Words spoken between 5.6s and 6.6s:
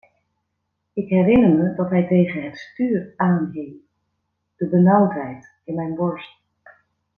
in mijn borst.